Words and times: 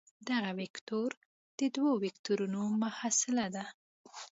دغه 0.29 0.49
وکتور 0.59 1.09
د 1.59 1.61
دوو 1.75 1.91
وکتورونو 2.05 2.61
محصله 2.83 3.45
ده. 3.55 3.65